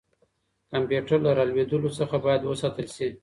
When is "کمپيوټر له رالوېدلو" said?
0.71-1.89